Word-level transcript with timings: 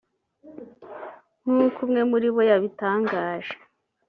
nk’uko 1.43 1.77
umwe 1.85 2.01
muri 2.11 2.27
bo 2.35 2.41
yabitangaje 2.49 3.53